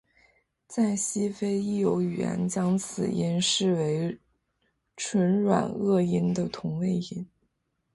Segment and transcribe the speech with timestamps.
[0.67, 4.19] 在西非亦有语言将此音视为
[4.95, 7.27] 唇软腭音的同位音。